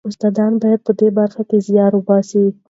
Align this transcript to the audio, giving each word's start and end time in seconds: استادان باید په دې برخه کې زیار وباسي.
استادان 0.09 0.53
باید 0.63 0.79
په 0.87 0.91
دې 0.99 1.09
برخه 1.19 1.41
کې 1.49 1.57
زیار 1.67 1.91
وباسي. 1.95 2.45